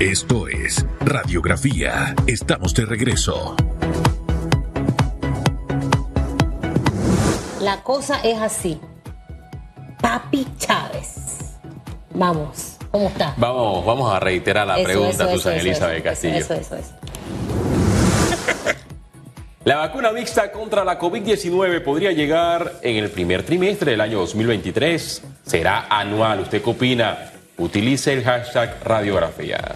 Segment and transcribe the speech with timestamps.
[0.00, 2.14] Esto es Radiografía.
[2.26, 3.56] Estamos de regreso.
[7.62, 8.78] La cosa es así.
[10.02, 11.56] Papi Chávez.
[12.12, 13.32] Vamos, ¿cómo está?
[13.38, 16.36] Vamos, vamos a reiterar la Eso, pregunta, eso, Susan eso, Elizabeth eso, Castillo.
[16.36, 16.92] Eso, eso, eso.
[19.64, 25.22] La vacuna mixta contra la COVID-19 podría llegar en el primer trimestre del año 2023.
[25.46, 26.40] Será anual.
[26.40, 27.32] ¿Usted qué opina?
[27.58, 29.74] Utilice el hashtag radiografía.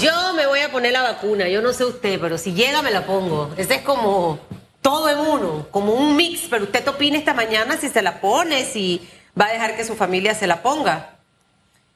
[0.00, 2.90] Yo me voy a poner la vacuna, yo no sé usted, pero si llega me
[2.90, 3.54] la pongo.
[3.56, 4.38] Ese es como
[4.82, 8.64] todo en uno, como un mix, pero usted opina esta mañana si se la pone,
[8.64, 9.00] si
[9.40, 11.18] va a dejar que su familia se la ponga.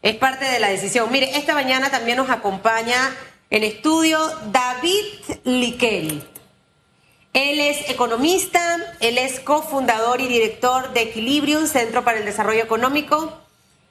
[0.03, 1.11] Es parte de la decisión.
[1.11, 3.15] Mire, esta mañana también nos acompaña
[3.51, 4.19] en estudio
[4.53, 5.05] David
[5.45, 6.23] Liqueri.
[7.33, 13.46] Él es economista, él es cofundador y director de Equilibrium, Centro para el Desarrollo Económico,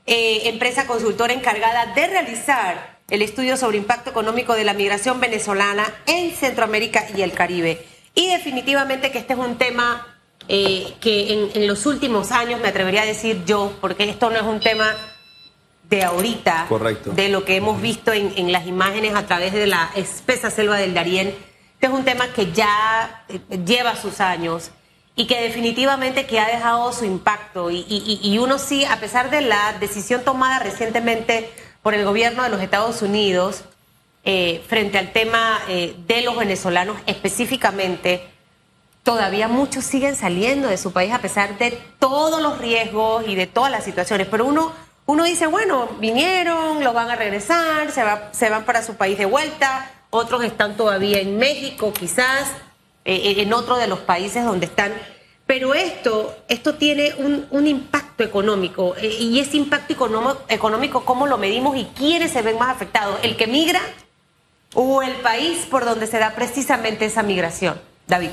[0.05, 5.85] eh, empresa consultora encargada de realizar el estudio sobre impacto económico de la migración venezolana
[6.05, 7.85] en Centroamérica y el Caribe.
[8.13, 10.15] Y definitivamente que este es un tema
[10.47, 14.37] eh, que en, en los últimos años, me atrevería a decir yo, porque esto no
[14.37, 14.95] es un tema
[15.89, 17.11] de ahorita, Correcto.
[17.11, 20.77] de lo que hemos visto en, en las imágenes a través de la espesa selva
[20.77, 21.27] del Darién.
[21.73, 24.71] Este es un tema que ya eh, lleva sus años
[25.15, 27.71] y que definitivamente que ha dejado su impacto.
[27.71, 31.49] Y, y- uno sí, a pesar de la decisión tomada recientemente
[31.81, 33.63] por el gobierno de los Estados Unidos
[34.25, 38.27] eh, frente al tema eh, de los venezolanos específicamente,
[39.03, 43.45] todavía muchos siguen saliendo de su país a pesar de todos los riesgos y de
[43.47, 44.27] todas las situaciones.
[44.29, 44.71] Pero uno,
[45.05, 49.17] uno dice, bueno, vinieron, los van a regresar, se, va- se van para su país
[49.17, 52.47] de vuelta, otros están todavía en México, quizás,
[53.05, 54.91] eh, en otro de los países donde están.
[55.47, 58.95] Pero esto, esto tiene un, un impacto económico.
[58.97, 63.19] eh, y ese impacto económico, económico, ¿cómo lo medimos y quiénes se ven más afectados?
[63.21, 63.79] ¿El que migra
[64.73, 67.79] o el país por donde se da precisamente esa migración?
[68.07, 68.31] David.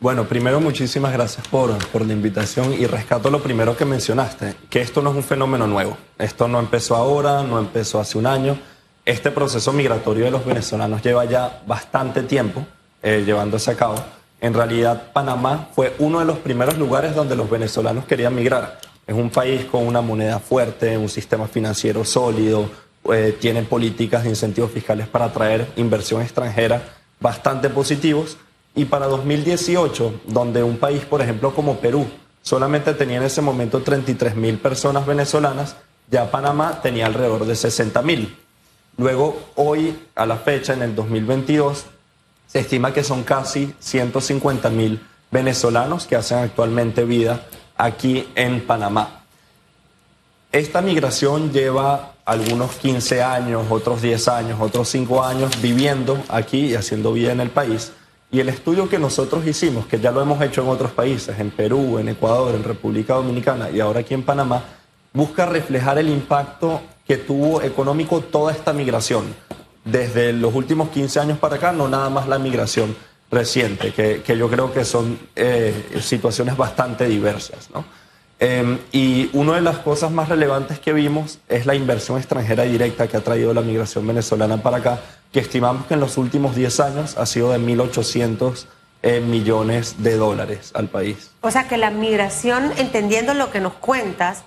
[0.00, 4.82] Bueno, primero muchísimas gracias por, por la invitación y rescato lo primero que mencionaste, que
[4.82, 5.96] esto no es un fenómeno nuevo.
[6.18, 8.58] Esto no empezó ahora, no empezó hace un año.
[9.04, 12.66] Este proceso migratorio de los venezolanos lleva ya bastante tiempo
[13.04, 13.96] eh, llevándose a cabo.
[14.40, 18.80] En realidad, Panamá fue uno de los primeros lugares donde los venezolanos querían migrar.
[19.06, 22.70] Es un país con una moneda fuerte, un sistema financiero sólido,
[23.12, 26.82] eh, tiene políticas de incentivos fiscales para atraer inversión extranjera
[27.20, 28.38] bastante positivos.
[28.74, 32.06] Y para 2018, donde un país, por ejemplo, como Perú,
[32.40, 35.76] solamente tenía en ese momento 33 mil personas venezolanas,
[36.10, 38.34] ya Panamá tenía alrededor de 60 mil.
[38.96, 41.84] Luego, hoy, a la fecha, en el 2022,
[42.54, 49.24] se estima que son casi 150 mil venezolanos que hacen actualmente vida aquí en Panamá.
[50.52, 56.74] Esta migración lleva algunos 15 años, otros 10 años, otros 5 años viviendo aquí y
[56.76, 57.90] haciendo vida en el país.
[58.30, 61.50] Y el estudio que nosotros hicimos, que ya lo hemos hecho en otros países, en
[61.50, 64.62] Perú, en Ecuador, en República Dominicana y ahora aquí en Panamá,
[65.12, 69.24] busca reflejar el impacto que tuvo económico toda esta migración.
[69.84, 72.96] Desde los últimos 15 años para acá, no nada más la migración
[73.30, 77.70] reciente, que, que yo creo que son eh, situaciones bastante diversas.
[77.70, 77.84] ¿no?
[78.40, 83.06] Eh, y una de las cosas más relevantes que vimos es la inversión extranjera directa
[83.06, 85.00] que ha traído la migración venezolana para acá,
[85.32, 88.66] que estimamos que en los últimos 10 años ha sido de 1.800
[89.02, 91.30] eh, millones de dólares al país.
[91.42, 94.44] O sea que la migración, entendiendo lo que nos cuentas,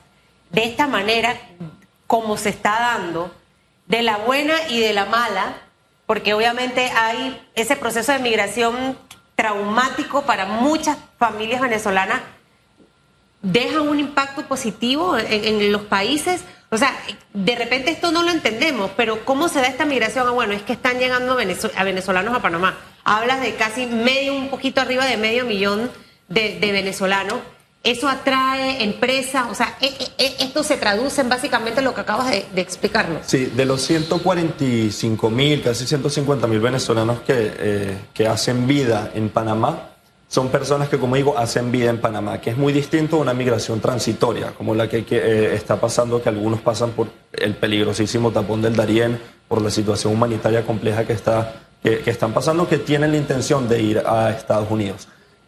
[0.52, 1.36] de esta manera,
[2.08, 3.31] como se está dando,
[3.88, 5.56] de la buena y de la mala,
[6.06, 8.98] porque obviamente hay ese proceso de migración
[9.36, 12.22] traumático para muchas familias venezolanas,
[13.42, 16.44] deja un impacto positivo en, los países.
[16.70, 16.94] O sea,
[17.34, 20.28] de repente esto no lo entendemos, pero ¿cómo se da esta migración?
[20.28, 21.34] Ah, bueno, es que están llegando
[21.75, 22.78] a venezolanos a Panamá.
[23.04, 25.90] Hablas de casi medio, un poquito arriba de medio millón
[26.28, 27.40] de venezolanos.
[27.83, 32.01] Eso atrae empresas, o sea, e- e- e- esto se traduce en básicamente lo que
[32.01, 33.19] acabas de, de explicarnos.
[33.25, 39.29] Sí, de los 145 mil, casi 150 mil venezolanos que, eh, que hacen vida en
[39.29, 39.91] Panamá,
[40.27, 43.33] son personas que, como digo, hacen vida en Panamá, que es muy distinto a una
[43.33, 48.62] migración transitoria, como la que, eh, está pasando, que algunos pasan por el peligrosísimo tapón
[48.62, 53.12] del Darién, por la situación humanitaria compleja que, está, que, que están pasando, que tienen
[53.12, 55.07] la intención de ir a Estados Unidos.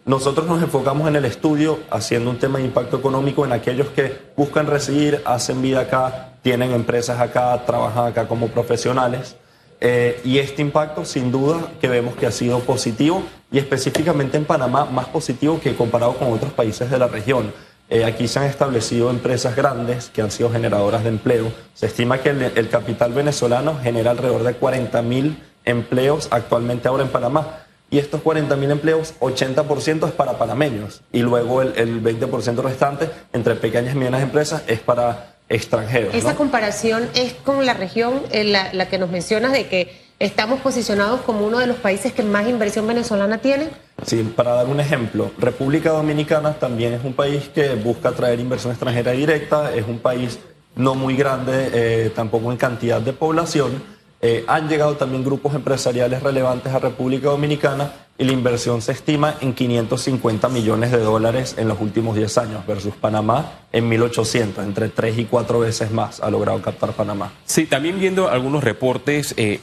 [0.09, 4.17] Nosotros nos enfocamos en el estudio haciendo un tema de impacto económico en aquellos que
[4.35, 9.35] buscan residir, hacen vida acá, tienen empresas acá, trabajan acá como profesionales.
[9.79, 13.21] Eh, y este impacto, sin duda, que vemos que ha sido positivo
[13.51, 17.53] y específicamente en Panamá más positivo que comparado con otros países de la región.
[17.87, 21.53] Eh, aquí se han establecido empresas grandes que han sido generadoras de empleo.
[21.75, 27.09] Se estima que el, capital venezolano genera alrededor de 40 mil empleos actualmente ahora en
[27.09, 27.67] Panamá.
[27.91, 31.01] Y estos 40 mil empleos, 80% es para panameños.
[31.11, 36.13] Y luego el, 20% restante, entre pequeñas y medianas empresas, es para extranjeros.
[36.13, 40.59] Esa comparación es con la región, en la, la que nos mencionas de que estamos
[40.59, 43.69] posicionados como uno de los países que más inversión venezolana tiene?
[44.05, 48.71] Sí, para dar un ejemplo, República Dominicana también es un país que busca traer inversión
[48.71, 50.39] extranjera directa, es un país
[50.75, 53.81] no muy grande, eh, tampoco en cantidad de población.
[54.21, 59.35] Eh, han llegado también grupos empresariales relevantes a República Dominicana y la inversión se estima
[59.39, 64.89] en 550 millones de dólares en los últimos 10 años versus Panamá en 1800, entre
[64.89, 67.31] 3 y 4 veces más ha logrado captar Panamá.
[67.45, 69.61] Sí, también viendo algunos reportes, eh,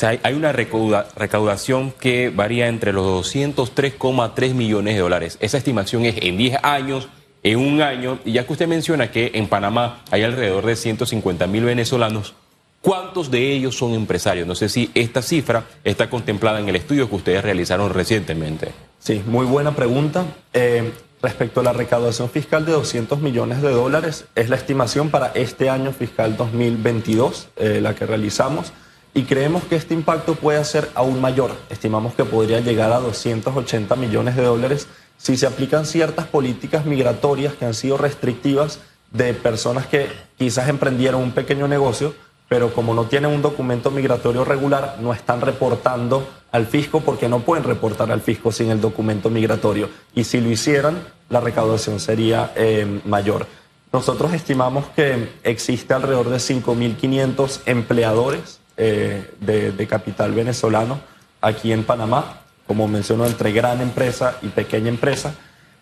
[0.00, 5.38] hay una recaudación que varía entre los 203,3 millones de dólares.
[5.40, 7.08] Esa estimación es en 10 años,
[7.42, 11.46] en un año, y ya que usted menciona que en Panamá hay alrededor de 150
[11.46, 12.34] mil venezolanos,
[12.84, 14.46] ¿Cuántos de ellos son empresarios?
[14.46, 18.72] No sé si esta cifra está contemplada en el estudio que ustedes realizaron recientemente.
[18.98, 20.26] Sí, muy buena pregunta.
[20.52, 20.92] Eh,
[21.22, 25.70] respecto a la recaudación fiscal de 200 millones de dólares, es la estimación para este
[25.70, 28.74] año fiscal 2022, eh, la que realizamos,
[29.14, 31.52] y creemos que este impacto puede ser aún mayor.
[31.70, 37.54] Estimamos que podría llegar a 280 millones de dólares si se aplican ciertas políticas migratorias
[37.54, 42.12] que han sido restrictivas de personas que quizás emprendieron un pequeño negocio
[42.48, 47.40] pero como no tienen un documento migratorio regular, no están reportando al fisco porque no
[47.40, 49.88] pueden reportar al fisco sin el documento migratorio.
[50.14, 53.46] Y si lo hicieran, la recaudación sería eh, mayor.
[53.92, 60.98] Nosotros estimamos que existe alrededor de 5.500 empleadores eh, de, capital venezolano
[61.40, 65.34] aquí en Panamá, como mencionó, entre gran empresa y pequeña empresa.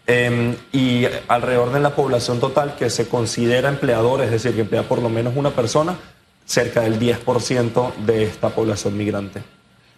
[0.07, 4.83] Em, y alrededor de la población total que se considera empleador, es decir, que emplea
[4.83, 5.97] por lo menos una persona,
[6.45, 9.43] cerca del 10% de esta población migrante.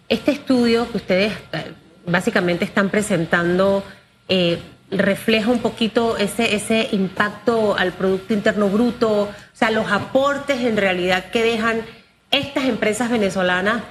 [0.07, 1.73] Este estudio que ustedes eh,
[2.05, 3.83] básicamente están presentando
[4.27, 4.59] eh,
[4.91, 10.77] refleja un poquito ese, ese impacto al Producto Interno Bruto, o sea, los aportes en
[10.77, 11.81] realidad que dejan
[12.31, 13.83] estas empresas venezolanas,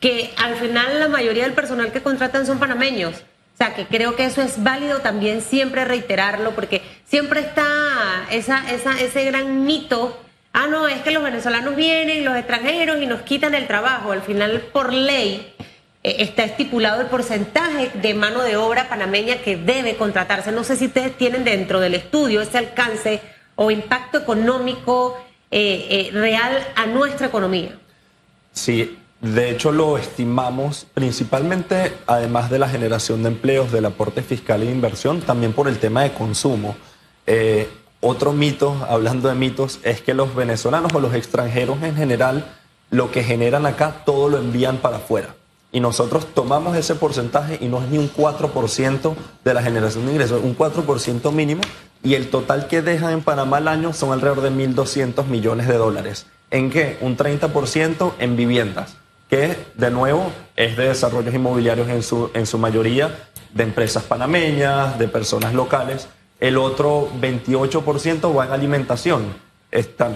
[0.00, 3.14] que al final la mayoría del personal que contratan son panameños.
[3.54, 8.70] O sea, que creo que eso es válido también siempre reiterarlo, porque siempre está esa,
[8.72, 10.18] esa, ese gran mito
[10.52, 14.12] ah, no, es que los venezolanos vienen, los extranjeros, y nos quitan el trabajo.
[14.12, 15.54] Al final, por ley,
[16.02, 20.50] eh, está estipulado el porcentaje de mano de obra panameña que debe contratarse.
[20.52, 23.20] No sé si ustedes tienen dentro del estudio ese alcance
[23.54, 25.16] o impacto económico
[25.50, 27.78] eh, eh, real a nuestra economía.
[28.52, 34.62] Sí, de hecho lo estimamos principalmente, además de la generación de empleos, del aporte fiscal
[34.62, 36.76] e inversión, también por el tema de consumo.
[38.04, 42.44] Otro mito, hablando de mitos, es que los venezolanos o los extranjeros en general,
[42.90, 45.36] lo que generan acá, todo lo envían para afuera.
[45.70, 49.14] Y nosotros tomamos ese porcentaje y no es ni un 4%
[49.44, 51.60] de la generación de ingresos, un 4% mínimo.
[52.02, 55.76] Y el total que dejan en Panamá al año son alrededor de 1.200 millones de
[55.76, 56.26] dólares.
[56.50, 56.98] ¿En qué?
[57.02, 58.96] Un 30% en viviendas,
[59.30, 64.98] que de nuevo es de desarrollos inmobiliarios en su, en su mayoría, de empresas panameñas,
[64.98, 66.08] de personas locales
[66.42, 69.22] el otro 28% va en alimentación,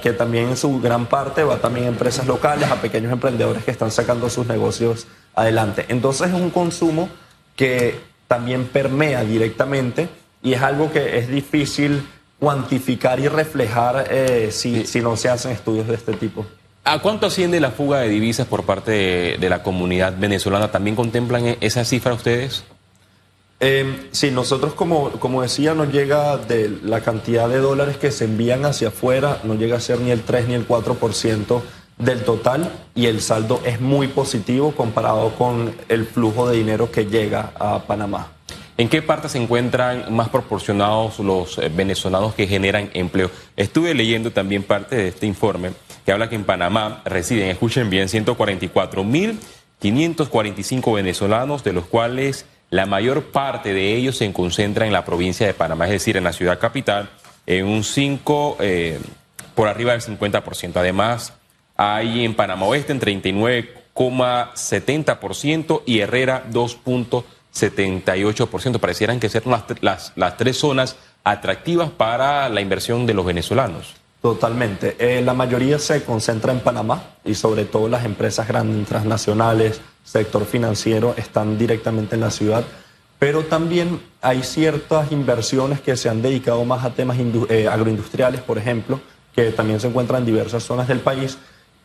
[0.03, 3.71] que también en su gran parte va también a empresas locales, a pequeños emprendedores que
[3.71, 5.07] están sacando sus negocios
[5.37, 5.85] adelante.
[5.89, 7.09] Entonces es un consumo
[7.55, 10.09] que también permea directamente
[10.43, 12.03] y es algo que es difícil
[12.41, 16.45] cuantificar y reflejar eh, si, si no se hacen estudios de este tipo.
[16.83, 20.73] ¿A cuánto asciende la fuga de divisas por parte de, de la comunidad venezolana?
[20.73, 22.65] ¿También contemplan esa cifra ustedes?
[23.59, 28.27] Eh, sí, nosotros como, como decía, nos llega de la cantidad de dólares que se
[28.27, 31.63] envían hacia afuera, no llega a ser ni el 3 ni el 4%
[31.99, 37.07] del total y el saldo es muy positivo comparado con el flujo de dinero que
[37.07, 38.33] llega a Panamá.
[38.79, 43.31] ¿En qué parte se encuentran más proporcionados los eh, venezolanos que generan empleo?
[43.57, 45.71] Estuve leyendo también parte de este informe
[46.05, 53.27] que habla que en Panamá residen, escuchen bien, 144.545 venezolanos, de los cuales la mayor
[53.27, 56.59] parte de ellos se concentra en la provincia de Panamá, es decir, en la ciudad
[56.59, 57.09] capital,
[57.47, 58.99] en un 5, eh,
[59.55, 60.77] por arriba del 50%.
[60.77, 61.35] Además,
[61.77, 68.81] hay en Panamá Oeste en 39,70% y Herrera 2.78%.
[68.81, 73.95] Parecieran que ser las, las, las tres zonas atractivas para la inversión de los venezolanos.
[74.27, 74.97] Totalmente.
[74.99, 80.45] Eh, la mayoría se concentra en Panamá y sobre todo las empresas grandes transnacionales, sector
[80.45, 82.65] financiero, están directamente en la ciudad.
[83.21, 88.59] pero también hay ciertas inversiones que se han dedicado más a temas eh, agroindustriales, por
[88.59, 88.99] ejemplo,
[89.33, 91.39] que también se encuentran en diversas zonas del país.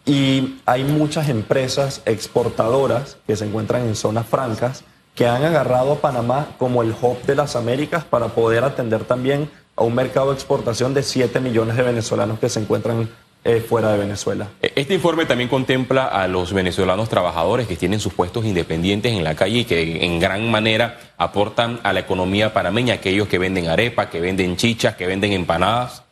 [0.04, 4.84] Y hay muchas empresas exportadoras que se encuentran en zonas francas
[5.14, 9.48] que han agarrado a Panamá como el hub de las Américas para poder atender también
[9.82, 13.10] a un mercado de exportación de 7 millones de venezolanos que se encuentran
[13.44, 14.50] eh, fuera de Venezuela.
[14.62, 19.24] E, este informe también contempla a los venezolanos trabajadores que tienen sus puestos independientes en
[19.24, 23.70] la calle y que en gran manera aportan a la economía panameña, aquellos que venden
[23.70, 26.04] arepas, que venden chichas, que venden empanadas.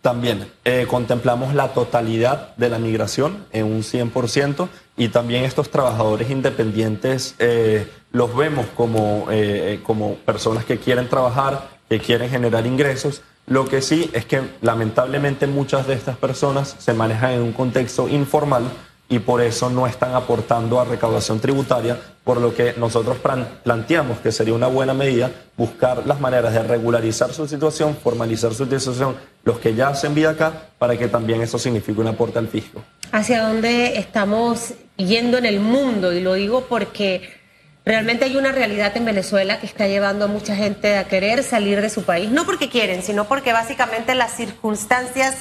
[0.00, 6.30] También eh, contemplamos la totalidad de la migración en un 100% y también estos trabajadores
[6.30, 9.26] independientes eh, los vemos como,
[9.82, 15.46] como personas que quieren trabajar, que quieren generar ingresos lo que sí es que lamentablemente
[15.46, 18.64] muchas de estas personas se manejan en un contexto informal
[19.08, 23.16] y por eso no están aportando a recaudación tributaria, por lo que nosotros
[23.64, 28.66] planteamos que sería una buena medida buscar las maneras de regularizar su situación, formalizar su
[28.66, 32.48] situación, los que ya hacen vida acá, para que también eso signifique un aporte al
[32.48, 32.82] fisco.
[33.12, 36.12] ¿Hacia dónde estamos yendo en el mundo?
[36.12, 37.37] Y lo digo porque
[37.88, 41.80] Realmente hay una realidad en Venezuela que está llevando a mucha gente a querer salir
[41.80, 45.36] de su país, no porque quieren, sino porque básicamente las circunstancias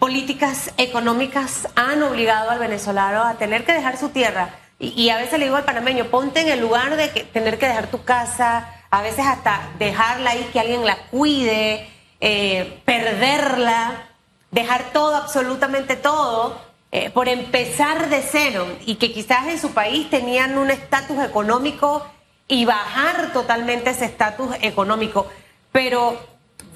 [0.00, 4.56] políticas, económicas han obligado al venezolano a tener que dejar su tierra.
[4.80, 7.86] Y, a veces le digo al panameño, ponte en el lugar de tener que dejar
[7.86, 11.88] tu casa, a veces hasta dejarla ahí, que alguien la cuide,
[12.20, 14.08] eh, perderla,
[14.50, 16.63] dejar todo, absolutamente todo
[16.96, 22.06] eh, por empezar de cero y que quizás en su país tenían un estatus económico
[22.46, 25.26] y bajar totalmente ese estatus económico.
[25.72, 26.16] Pero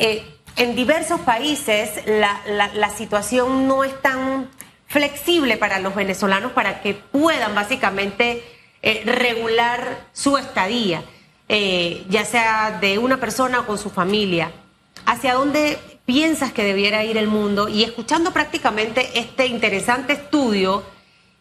[0.00, 4.50] eh, en diversos países la, situación no es tan
[4.88, 8.42] flexible para los venezolanos para que puedan básicamente
[8.82, 11.04] eh, regular su estadía,
[11.48, 14.50] ya sea de una persona o con su familia.
[15.06, 20.82] ¿Hacia dónde piensas que debiera ir el mundo y escuchando prácticamente este interesante estudio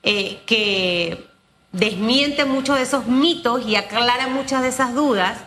[0.04, 1.26] eh, que
[1.72, 5.40] desmiente muchos de esos mitos y aclara muchas de esas dudas,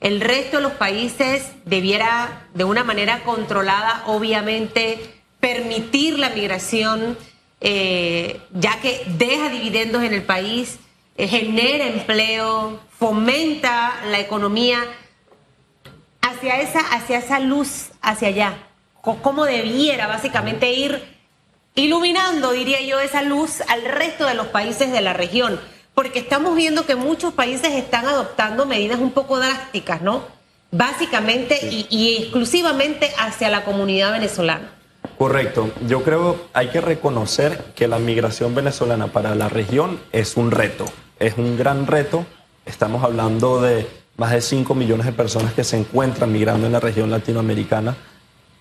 [0.00, 7.18] el resto de los países debiera de una manera controlada, obviamente, permitir la migración,
[7.60, 10.78] eh, ya que deja dividendos en el país,
[11.18, 14.78] eh, genera empleo, fomenta la economía
[16.34, 18.54] hacia esa, hacia esa luz, hacia allá.
[19.00, 21.02] Cómo debiera básicamente ir
[21.74, 25.60] iluminando, diría yo, esa luz al resto de los países de la región.
[25.94, 30.22] Porque estamos viendo que muchos países están adoptando medidas un poco drásticas, ¿no?
[30.70, 34.72] Básicamente y, y exclusivamente hacia la comunidad venezolana.
[35.18, 35.70] Correcto.
[35.86, 40.86] Yo creo hay que reconocer que la migración venezolana para la región es un reto.
[41.20, 42.26] Es un gran reto.
[42.66, 46.80] Estamos hablando de más de 5 millones de personas que se encuentran migrando en la
[46.80, 47.96] región latinoamericana.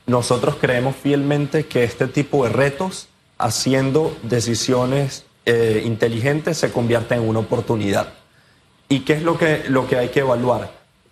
[0.05, 3.07] Nosotros creemos fielmente que este tipo de retos,
[3.37, 8.13] haciendo decisiones eh, inteligentes, se convierten en una oportunidad.
[8.89, 10.71] ¿Y qué es lo que, lo que hay que evaluar?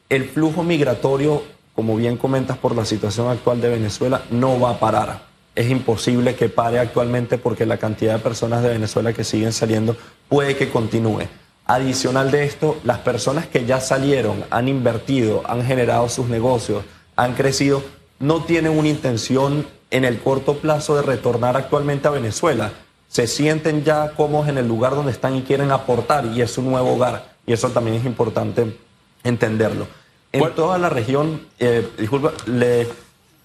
[0.10, 1.44] El flujo migratorio,
[1.74, 5.32] como bien comentas por la situación actual de Venezuela, no va a parar.
[5.56, 9.96] Es imposible que pare actualmente porque la cantidad de personas de Venezuela que siguen saliendo
[10.28, 11.28] puede que continúe.
[11.66, 16.84] Adicional de esto, las personas que ya salieron, han invertido, han generado sus negocios,
[17.16, 17.84] han crecido,
[18.20, 22.74] no tienen una intención en el corto plazo de retornar actualmente a Venezuela.
[23.08, 26.62] Se sienten ya cómodos en el lugar donde están y quieren aportar y es su
[26.62, 27.36] nuevo hogar.
[27.46, 28.78] Y eso también es importante
[29.24, 29.88] entenderlo.
[30.32, 32.32] En toda la región, eh, disculpa,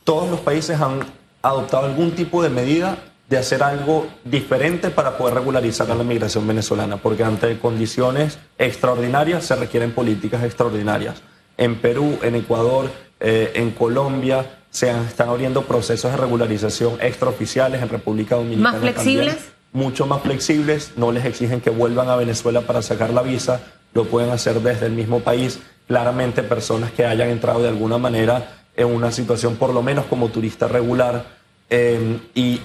[0.04, 1.00] todos los países han
[1.42, 6.46] adoptado algún tipo de medida de hacer algo diferente para poder regularizar a la migración
[6.46, 11.22] venezolana, porque ante condiciones extraordinarias se requieren políticas extraordinarias.
[11.56, 17.88] En Perú, en Ecuador, eh, en Colombia se están abriendo procesos de regularización extraoficiales, en
[17.88, 18.72] República Dominicana.
[18.72, 19.56] ¿Más flexibles?
[19.76, 23.60] mucho más flexibles, no les exigen que vuelvan a Venezuela para sacar la visa,
[23.92, 25.60] lo pueden hacer desde el mismo país.
[25.86, 30.28] Claramente personas que hayan entrado de alguna manera en una situación por lo menos como
[30.28, 31.35] turista regular,
[31.68, 32.60] Em, y,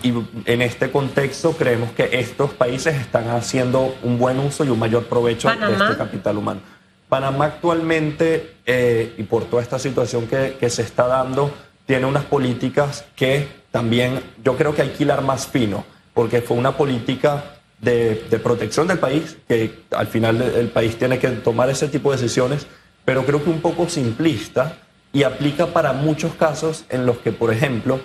[0.46, 5.06] en este contexto creemos que estos países están haciendo un buen uso y un mayor
[5.06, 6.62] provecho de este capital humano.
[7.10, 11.52] Panamá actualmente, eh, y por toda esta situación que, que, se está dando,
[11.88, 16.56] tiene unas políticas que también yo creo que hay que hilar más fino, porque fue
[16.56, 17.44] una política
[17.80, 22.12] de, de protección del país, que al final el país tiene que tomar ese tipo
[22.12, 22.68] de decisiones,
[23.04, 24.78] pero creo que un poco simplista
[25.12, 28.00] y aplica para muchos casos en los que, por ejemplo,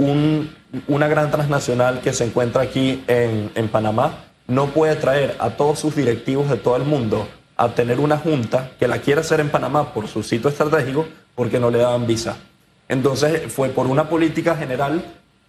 [0.00, 5.94] una gran transnacional que se encuentra aquí en, Panamá no puede traer a todos sus
[5.94, 9.92] directivos de todo el mundo a tener una junta que la quiere hacer en Panamá
[9.92, 12.36] por su sitio estratégico porque no le daban visa.
[12.88, 15.04] Entonces fue por una política general.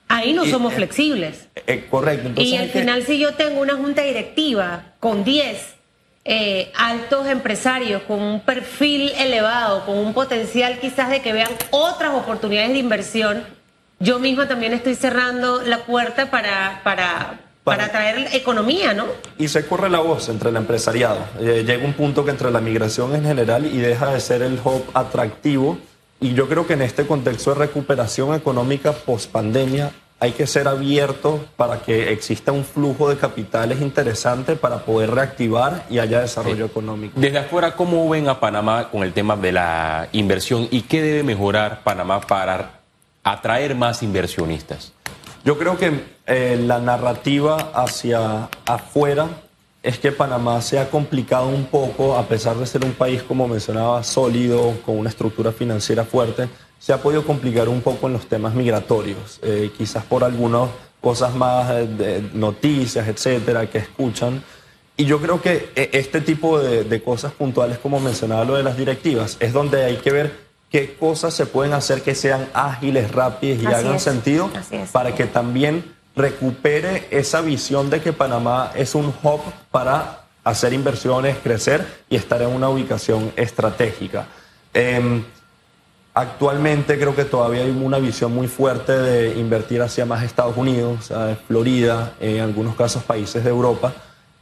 [0.10, 1.48] Ahí no somos flexibles.
[1.66, 2.42] Eh, correcto.
[2.42, 5.82] y al final si yo tengo una junta directiva con 10
[6.24, 12.14] eh, altos empresarios con un perfil elevado, con un potencial quizás de que vean otras
[12.14, 13.44] oportunidades de inversión,
[14.02, 19.06] yo misma también estoy cerrando la puerta para, para, para, traer economía, ¿no?
[19.38, 21.20] Y se corre la voz entre el empresariado.
[21.40, 24.60] Eh, llega un punto que entre la migración en general y deja de ser el
[24.64, 25.78] hub atractivo.
[26.20, 30.68] Y yo creo que en este contexto de recuperación económica post pandemia hay que ser
[30.68, 36.66] abierto para que exista un flujo de capitales interesante para poder reactivar y haya desarrollo
[36.66, 37.20] económico.
[37.20, 41.24] Desde afuera, ¿cómo ven a Panamá con el tema de la inversión y qué debe
[41.24, 42.81] mejorar Panamá para
[43.24, 44.94] atraer más inversionistas?
[45.44, 49.28] Yo creo que eh, la narrativa hacia afuera
[49.82, 53.48] es que Panamá se ha complicado un poco, a pesar de ser un país, como
[53.48, 56.48] mencionaba, sólido, con una estructura financiera fuerte,
[56.78, 60.70] se ha podido complicar un poco en los temas migratorios, eh, quizás por algunas
[61.02, 64.44] cosas más eh, de noticias, etcétera, que escuchan.
[64.96, 68.78] Y yo creo que este tipo de, de cosas puntuales, como mencionaba lo de las
[68.78, 73.62] directivas, es donde hay que ver qué cosas se pueden hacer que sean ágiles, rápidas
[73.62, 74.50] y hagan sentido
[74.92, 81.38] para que también recupere esa visión de que Panamá es un hub para hacer inversiones,
[81.44, 84.28] crecer y estar en una ubicación estratégica.
[84.74, 85.24] Em,
[86.14, 91.12] actualmente creo que todavía hay una visión muy fuerte de invertir hacia más Estados Unidos,
[91.48, 93.94] Florida, en algunos casos países de Europa,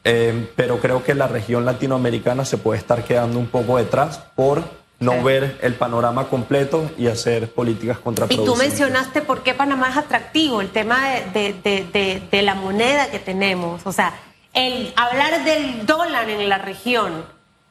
[0.03, 4.78] em, pero creo que la región latinoamericana se puede estar quedando un poco detrás por
[4.99, 8.45] no ver el panorama completo y hacer políticas contraproducentes.
[8.45, 10.99] Y tú mencionaste por qué Panamá es atractivo, el tema
[11.33, 13.85] de, la moneda que tenemos.
[13.85, 14.13] O sea,
[14.53, 17.25] el hablar del dólar en la región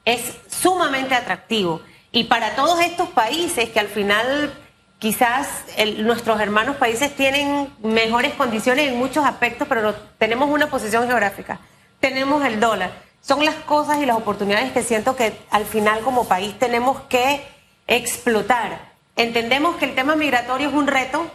[0.05, 1.83] es sumamente atractivo.
[2.13, 4.53] Y para todos estos países que al final
[4.99, 5.65] quizás
[5.99, 11.61] nuestros hermanos países tienen mejores condiciones en muchos aspectos, pero no, tenemos una posición geográfica,
[12.01, 16.27] tenemos el dólar son las cosas y las oportunidades que siento que al final como
[16.27, 17.47] país tenemos que
[17.87, 18.93] explotar.
[19.17, 21.31] Entendemos que el tema migratorio es un reto,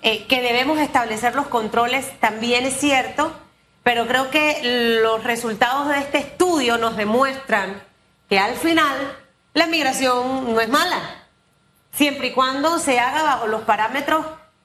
[0.00, 3.38] eh, que debemos establecer los controles, también es cierto,
[3.82, 7.82] pero creo que los resultados de este estudio nos demuestran
[8.30, 8.96] que al final
[9.52, 11.26] la migración no es mala,
[11.92, 14.24] siempre y cuando se haga bajo los parámetros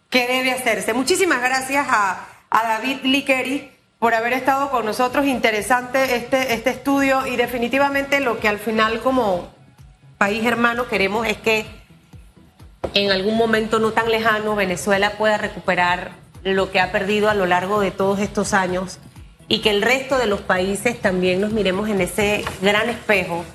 [0.10, 0.93] que debe hacerse.
[0.93, 5.27] Muchísimas gracias a, a David Liqueri por haber estado con nosotros.
[5.27, 9.49] Interesante este, este estudio y definitivamente lo que al final como
[10.17, 11.67] país hermano queremos es que
[12.95, 17.45] en algún momento no tan lejano Venezuela pueda recuperar lo que ha perdido a lo
[17.45, 18.97] largo de todos estos años
[19.47, 23.45] y que el resto de los países también nos miremos en ese gran espejo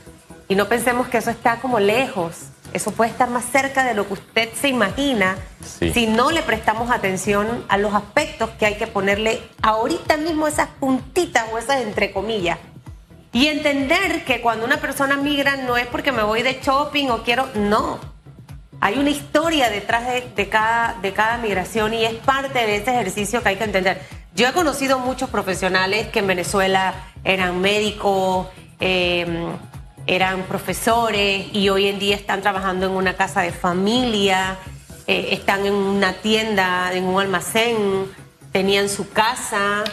[0.46, 2.50] y no pensemos que eso está como lejos.
[2.76, 6.90] Eso puede estar más cerca de lo que usted se imagina si no le prestamos
[6.90, 12.12] atención a los aspectos que hay que ponerle ahorita mismo esas puntitas o esas entre
[12.12, 12.58] comillas.
[13.32, 17.22] Y entender que cuando una persona migra no es porque me voy de shopping o
[17.22, 17.98] quiero, no.
[18.82, 23.42] Hay una historia detrás de, cada, de cada migración y es parte de ese ejercicio
[23.42, 24.02] que hay que entender.
[24.34, 26.92] Yo he conocido muchos profesionales que en Venezuela
[27.24, 28.48] eran médicos,
[28.80, 29.48] eh,
[30.06, 34.56] eran profesores y hoy en día están trabajando en una casa de familia,
[35.06, 37.76] eh, están en una tienda, en un almacén,
[38.52, 39.84] tenían su casa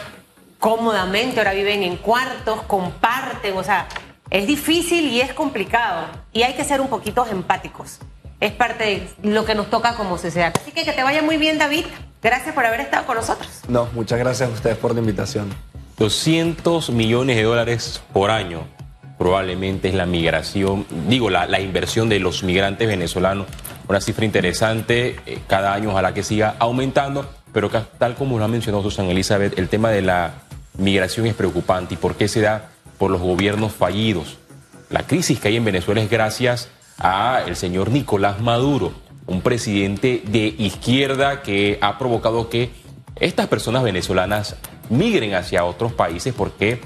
[0.58, 3.86] cómodamente, ahora viven en cuartos, comparten, o sea,
[4.30, 7.98] es difícil y es complicado y hay que ser un poquito empáticos.
[8.40, 8.84] Es parte
[9.22, 10.52] de lo que nos toca como sociedad.
[10.60, 11.86] Así que que te vaya muy bien, David.
[12.22, 13.48] Gracias por haber estado con nosotros.
[13.68, 15.54] No, muchas gracias a ustedes por la invitación.
[15.98, 18.73] 200 millones de dólares por año
[19.18, 23.46] probablemente es la migración, digo, la, inversión de los migrantes venezolanos,
[23.88, 28.48] una cifra interesante, eh, cada año ojalá que siga aumentando, pero tal como lo ha
[28.48, 30.34] mencionado Susana Elizabeth, el tema de la
[30.76, 31.94] migración es preocupante.
[31.94, 32.70] ¿Y por qué se da?
[32.98, 34.38] Por los gobiernos fallidos.
[34.90, 38.92] La crisis que hay en Venezuela es gracias a el señor Nicolás Maduro,
[39.26, 42.70] un presidente de izquierda que ha provocado que
[43.16, 44.56] estas personas venezolanas
[44.90, 46.80] migren hacia otros países porque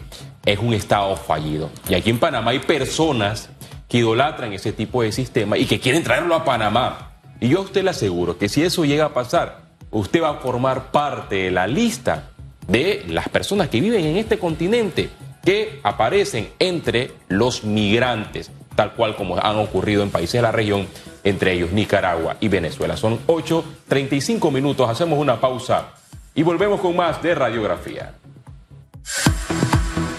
[0.52, 1.70] es un Estado fallido.
[1.88, 3.50] Y aquí en Panamá hay personas
[3.87, 7.12] que idolatran ese tipo de sistema y que quieren traerlo a Panamá.
[7.38, 10.34] Y yo a usted le aseguro que si eso llega a pasar, usted va a
[10.34, 12.30] formar parte de la lista
[12.66, 15.11] de las personas que viven en este continente
[15.44, 20.87] que aparecen entre los migrantes, tal cual como han ocurrido en países de la región,
[21.24, 22.96] entre ellos Nicaragua y Venezuela.
[22.96, 25.88] Son 8.35 minutos, hacemos una pausa
[26.34, 28.14] y volvemos con más de radiografía.